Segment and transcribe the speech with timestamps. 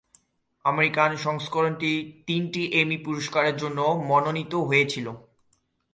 [0.65, 1.91] American সংস্করণটি
[2.27, 5.07] তিনটি Emmy পুরস্কারের জন্য মনোনীত হয়েছিল।